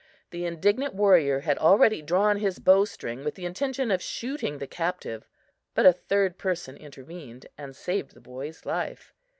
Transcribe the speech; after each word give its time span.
The 0.31 0.45
indignant 0.45 0.95
warrior 0.95 1.41
had 1.41 1.59
already 1.59 2.01
drawn 2.01 2.37
his 2.37 2.57
bow 2.57 2.85
string 2.85 3.23
with 3.23 3.35
the 3.35 3.45
intention 3.45 3.91
of 3.91 4.01
shooting 4.01 4.57
the 4.57 4.65
captive, 4.65 5.27
but 5.75 5.85
a 5.85 5.93
third 5.93 6.39
person 6.39 6.75
intervened 6.75 7.45
and 7.55 7.75
saved 7.75 8.15
the 8.15 8.19
boy's 8.19 8.65
life. 8.65 9.13